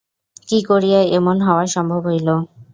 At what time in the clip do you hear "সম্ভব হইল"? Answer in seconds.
1.75-2.27